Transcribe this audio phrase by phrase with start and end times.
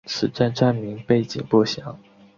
[0.07, 1.99] 此站站名背景不详。